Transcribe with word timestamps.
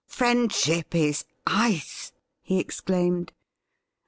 'Friendship 0.17 0.95
is 0.95 1.25
ice 1.45 2.11
f 2.15 2.21
he 2.41 2.57
exclaimed. 2.59 3.31